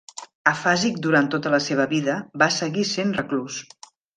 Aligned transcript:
Afàsic 0.51 0.97
durant 1.07 1.29
tota 1.35 1.53
la 1.55 1.59
seva 1.67 1.87
vida, 1.93 2.17
va 2.45 2.51
seguir 2.59 2.89
sent 2.97 3.17
reclús. 3.23 3.61